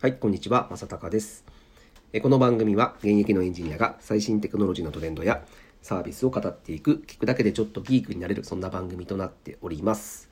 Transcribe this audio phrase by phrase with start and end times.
[0.00, 1.44] はい、こんにちは、まさたかです。
[2.22, 5.42] この番組は現役のエンジニアが最新テクノロジーのトレンドや
[5.82, 10.30] サービスを語っていく、聞くだけでちょっとギークになれる、そんな番組となっております。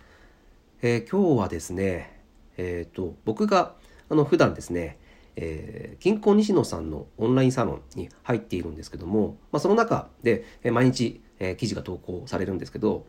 [0.82, 2.22] えー今日はですね、
[2.56, 3.74] えっ、と、僕が
[4.08, 4.98] あの普段ですね、
[5.34, 13.04] えー銀行西野さんのオンラインサロンに入っているんですけども、まあ、その中で、え毎日、え記事が投稿されるんですけど、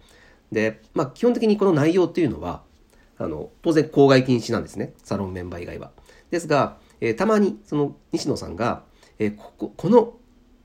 [0.52, 2.64] で、まあ、基本的にこの内容っていうのは、
[3.20, 4.94] あの、当然公害禁止なんですね。
[5.04, 5.92] サロンメンバー以外は。
[6.32, 8.84] ですが、えーたまにその西野さんが、
[9.20, 10.14] えーここ、この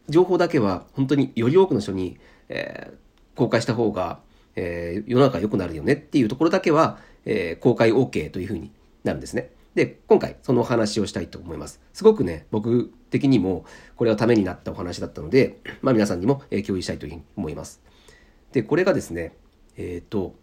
[0.09, 2.19] 情報だけは本当により多くの人に、
[2.49, 3.03] えー
[3.35, 4.21] 公開した方が、
[4.57, 8.73] えー世の中良くなるよねっていうところだけは、えー公開 OK というふうに
[9.05, 9.51] なるんですね。
[9.75, 11.81] で、今回そのお話をしたいと思います。
[11.93, 13.65] すごくね、僕的にも
[13.97, 17.81] これはためになったお話だったので、まあ皆さんにも、共有したいというふうに思います。
[18.53, 19.35] で、これがですね、
[19.77, 20.35] えっ、と、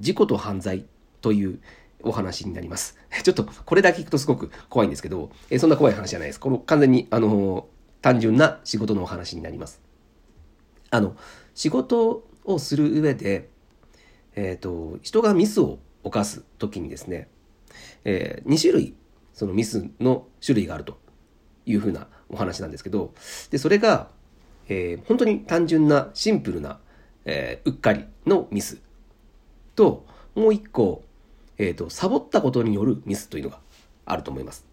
[0.00, 0.84] 事故と犯罪
[1.20, 1.60] という
[2.02, 2.96] お話になります。
[3.22, 6.40] ちょっとこれだけ聞くとすごく怖いんですけど、えそんな怖い話じゃないです。
[6.40, 7.68] この完全に、あの
[8.02, 9.80] 単純な仕事のお話になります。
[10.90, 11.16] あの、
[11.54, 13.48] 仕事をする上で、
[14.34, 17.28] えっ、と、人がミスを犯すときにですね、
[18.04, 18.94] え2種類、
[19.34, 20.98] そのミスの種類があると
[21.66, 23.12] いうふうなお話なんですけど、
[23.50, 24.10] で、それが、
[24.68, 26.80] えー本当に単純なシンプルな、
[27.24, 28.80] えうっかりのミス
[29.74, 31.04] と、もう一個、
[31.60, 33.58] えっ、と、サボったことによるミスというのが
[34.06, 34.64] あると思います。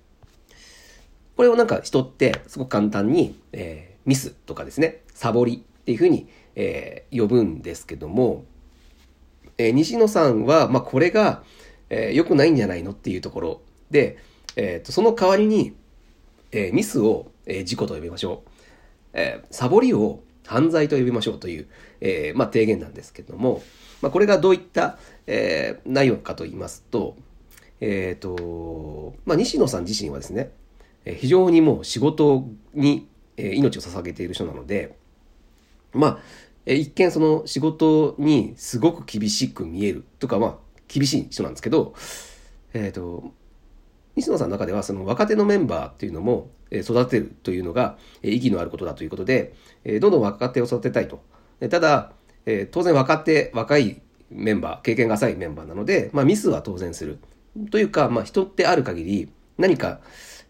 [1.35, 8.45] これをなんか人ってすごく簡単に、えーミスとかですね、サボりっていうふうに、えー呼ぶんですけども、
[9.57, 11.43] えー西野さんは、まあ、これが、
[11.89, 14.17] えー良くないんじゃないのっていうところで、
[14.55, 15.75] えーとその代わりに、
[16.53, 18.49] えーミスを、えー事故と呼びましょう。
[19.11, 21.67] えーサボりを犯罪と呼びましょうという、
[22.01, 23.61] えーまあ、提言なんですけども、
[24.01, 27.15] まあ、これがどういった、えー内容かと言いますと、
[27.79, 30.51] えっ、と、まあ、西野さん自身はですね、
[31.05, 34.95] え非常にもう仕事に、え命を捧げている人なので、
[35.93, 36.19] まあ、
[36.65, 40.55] え一見その仕事にすごく厳しく見えるとか、まあ、
[40.87, 41.93] 厳しい人なんですけど、
[42.73, 43.31] えっ、と、
[44.17, 49.53] 西野さんの中ではその若手のメンバーっていうのも育てるというのが意義のあることだということで、
[50.01, 51.21] どんどん若手を育てたいと。
[51.69, 52.11] ただ、
[52.71, 54.01] 当然若手、若い
[54.31, 57.19] メンバー、経験が浅いメンバーなので、まあミスは当然する。
[57.69, 59.29] というか、まあ人ってある限り
[59.59, 59.99] 何か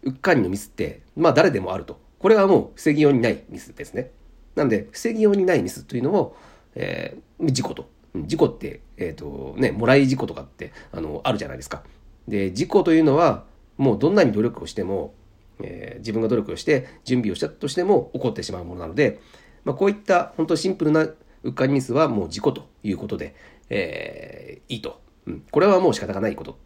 [0.02, 2.00] うっかりのミスって、まあ誰でもあると。
[2.18, 4.10] これはもう防ぎようにないミスですね。
[4.56, 6.36] なんで、防ぎようにないミスというのを、
[6.74, 7.88] えー事故と。
[8.16, 11.84] 事故って、えっ、と、ね、もらい事故とかって、あの、あるじゃないですか。
[12.26, 13.44] で、事故というのは、
[13.78, 15.14] もうどんなに努力をしても、
[15.62, 19.20] えー自分が努力をして準備をしたとしても起こってしまうものなので、
[19.64, 21.16] まあ、こういった本当シンプルなう
[21.48, 23.34] っかりミスはもう事故ということで、
[23.70, 25.44] えーいいと、うん。
[25.50, 26.58] これはもう仕方がないこと。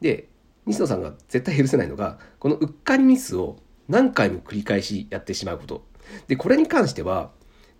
[0.00, 0.28] で、
[0.66, 3.56] 西野さんが絶対許せないのが、このうっかりミスを
[3.88, 5.84] 何回も繰り返しやってしまうこと。
[6.26, 7.30] で、これに関しては、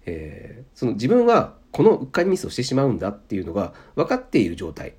[0.07, 4.95] えーその自分はこのうっかりミスをしてしまうんだっていうのが分かっている状態。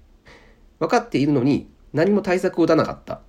[0.80, 3.22] 分かっているのに何も対策を打たなかった。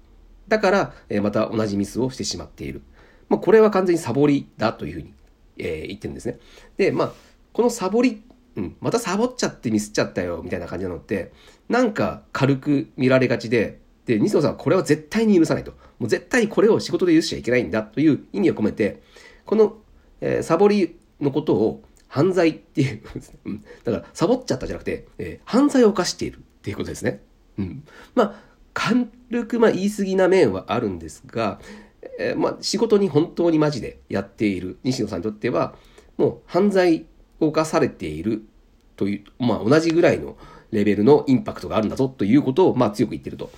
[0.49, 2.83] だから、えまた同じミスをしてしまっている。
[3.29, 5.15] まあ、これは完全にサボりだというふうに、
[5.59, 6.39] えー言ってるんですね。
[6.77, 7.13] で、まあ、
[7.53, 8.23] このサボり、
[8.57, 11.33] うん、またサボっちゃってミスっちゃったよ、みたいな感じなのって、
[11.69, 15.73] なんか軽く見られがちで、で、西野さんはこれは絶対に許さないと。
[15.99, 19.03] もう絶対これを仕事で許しちゃいけないんだという意味を込めて、
[19.45, 19.77] この、
[20.21, 23.03] えーサボりのことを犯罪っていう、
[23.45, 27.21] うんだからサボっちゃったじゃなくて、えー犯罪を犯しているっていうことですね。
[27.59, 27.85] うん。
[28.15, 28.41] まあ、
[28.79, 31.59] 軽くまあ言い過ぎな面はあるんですが、
[32.19, 35.75] えーまあ、仕事に本当にマジでやっている西野さんにとっては、
[36.19, 37.07] もう犯罪
[37.41, 38.45] を犯されている
[38.97, 40.37] という、まあ同じぐらいの
[40.73, 43.51] レベルのインパクトがあるんだぞということを、まあ強く言ってると。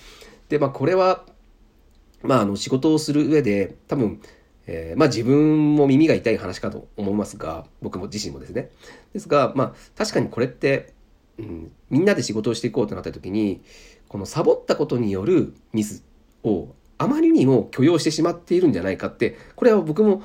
[0.47, 1.25] で、まあこれは、
[2.23, 4.21] まああの仕事をする上で多分、
[4.67, 8.71] えーまあ自分も耳が痛い話かと思いますが、僕も自身もですね。
[9.11, 10.93] ですが、まあ確かにこれって、
[11.39, 13.61] うん、みんなで仕事をしていこうとなった時に、
[14.09, 16.03] このサボったことによるミス
[16.43, 20.21] をあまりにも許容してしまっているんじゃないかって、これは僕も、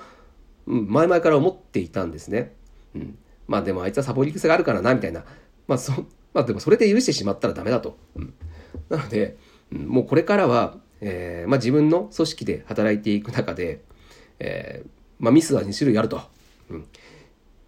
[0.66, 2.52] 前々から思っていたんですね。
[2.94, 3.18] うん。
[3.46, 5.24] まあでもあいつはサボり癖があるからな、みたいな。
[5.68, 5.92] まあそ、
[6.32, 7.96] まあでもそれで許してしまったらダメだと。
[8.16, 8.34] うん。
[8.88, 9.36] なので、
[9.72, 13.82] うんもうこれからは、えーまあ自分の組織で働いていく中で、
[14.40, 14.88] えー
[15.20, 16.20] まあミスは2種類あると。
[16.70, 16.86] うん。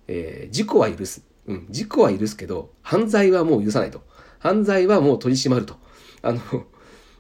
[0.08, 1.22] えー事故は許す。
[1.46, 1.66] うん。
[1.70, 4.02] 事故は許すけど、犯罪はもう許さないと。
[4.38, 5.76] 犯罪はもう取り締まると。
[6.22, 6.40] あの、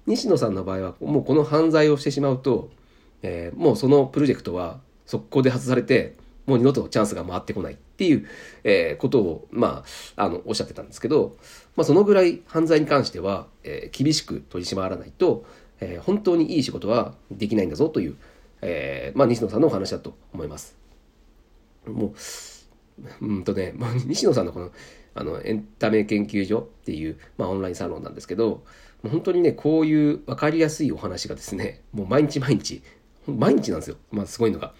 [0.06, 2.70] 西野さんの場合は、もうこの犯罪をしてしまうと、
[3.22, 8.26] えーもうそのプロジェクトは速攻で外されて、もう二度とチャンスが回ってこないっていう、
[8.62, 9.84] えーことを、ま
[10.16, 11.36] あ、あの、おっしゃってたんですけど、
[11.76, 15.44] まあ、そのぐらい犯罪に関しては、えー厳しく取り締まらないと、
[15.80, 18.16] えー、本当にいい仕事はできないんだぞという、
[18.62, 20.76] えー、まあ、西野さんのお話だと思います。
[21.86, 22.12] もう、
[23.20, 24.70] うんとね、まあ、西野さんのこの、
[25.14, 28.62] あの、エンタメ研究所っていう、まあ、オンラインサロンなんですけど、も
[29.04, 32.82] う本当にね、こういう分かりやすいお話がですね、もう毎日毎日、
[33.26, 33.96] 毎日なんですよ。
[34.10, 34.74] まあ、すごいのが。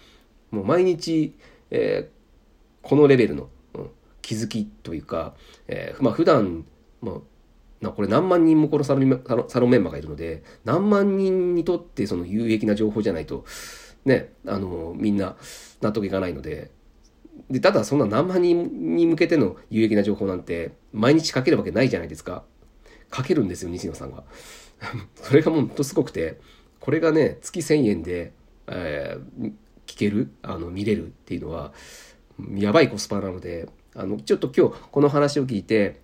[0.51, 1.35] もう毎日、
[1.69, 3.89] えー、このレベルの、うん、
[4.21, 5.35] 気づきというか、
[5.67, 6.65] えー、まあ、普段、
[7.01, 7.15] まあ、
[7.81, 13.45] なこれ何万人もこのサロンサロンメンバーがいるので、何万人にとってその有益な情報じゃないと、
[14.05, 15.35] ね、あの、みんな
[15.81, 16.71] 納得いかないので、
[17.49, 22.43] で、ただそんな何万人に向けての有益な情報なんて、毎日書けるわけないじゃないですか。
[23.13, 24.23] 書けるんですよ、西野さんが。
[25.15, 26.39] それがもうほんとすごくて、
[26.79, 28.33] これがね、月1000円で、
[28.67, 29.53] えー、
[29.85, 31.73] 聞ける、あの、見れるっていうのは、
[32.55, 36.01] やばいコスパなので、あの、ちょっと今日この話を聞いて、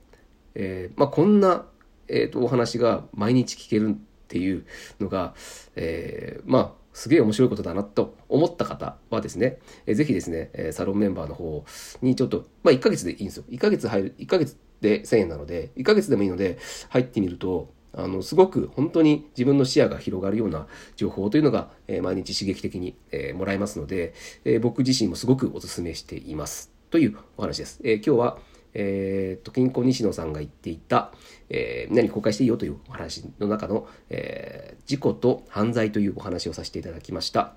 [0.55, 1.65] えー、まあ、こんな、
[2.07, 3.93] えーと、お話が毎日聞けるっ
[4.27, 4.65] ていう
[4.99, 5.35] のが、
[5.75, 11.65] えー、まあすげえ面白いことだなと思った方はですね、えー、ぜひですね、サロンメンバーの方
[12.01, 13.43] にちょっと、まあ1ヶ月でいいんですよ。
[13.49, 16.57] 1ヶ月入る、1ヶ月で1000円なので、1ヶ月でもいいので
[16.89, 24.13] 入ってみると、あの、すごく本当に自分の視野が広がるような情報というのが、え、毎日刺激的に、え、もらえますので、
[24.45, 26.71] え、僕自身もすごくお勧めしています。
[26.89, 27.79] というお話です。
[27.83, 28.37] え今日は、
[28.73, 31.11] えー、と、金庫西野さんが言っていた、
[31.49, 37.55] えー、何公開していいよというお話の中の、えー、事故と犯罪というお話をさせていただきました。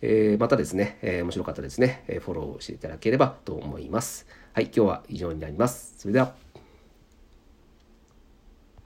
[0.00, 4.26] えー、またですね、えー、面白かったですね、えー、フォローしていただければと思います。
[4.52, 5.94] はい、今日は以上になります。
[5.98, 6.51] それでは。